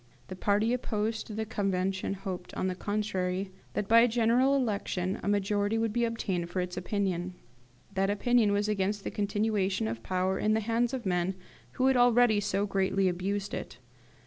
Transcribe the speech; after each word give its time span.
The 0.29 0.35
party 0.35 0.73
opposed 0.73 1.27
to 1.27 1.35
the 1.35 1.45
Convention 1.45 2.15
hoped, 2.15 2.55
on 2.55 2.65
the 2.65 2.73
contrary, 2.73 3.51
that, 3.73 3.87
by 3.87 3.99
a 3.99 4.07
general 4.07 4.55
election, 4.55 5.19
a 5.21 5.27
majority 5.27 5.77
would 5.77 5.93
be 5.93 6.05
obtained 6.05 6.49
for 6.49 6.59
its 6.59 6.75
opinion. 6.75 7.35
That 7.93 8.09
opinion 8.09 8.51
was 8.51 8.67
against 8.67 9.03
the 9.03 9.11
continuation 9.11 9.87
of 9.87 10.01
power 10.01 10.39
in 10.39 10.55
the 10.55 10.59
hands 10.61 10.95
of 10.95 11.05
men 11.05 11.35
who 11.73 11.85
had 11.85 11.97
already 11.97 12.39
so 12.39 12.65
greatly 12.65 13.07
abused 13.07 13.53
it. 13.53 13.77